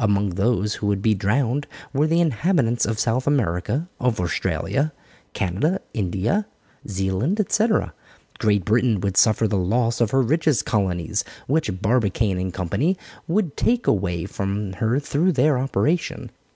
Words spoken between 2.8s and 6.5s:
of South America, of Australia, Canada, India,